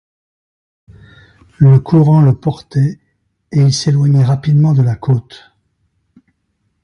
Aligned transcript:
Le 1.59 1.77
courant 1.79 2.23
le 2.23 2.33
portait, 2.33 2.99
et 3.51 3.59
il 3.59 3.71
s’éloignait 3.71 4.23
rapidement 4.25 4.73
de 4.73 4.81
la 4.81 4.95
côte. 4.95 5.51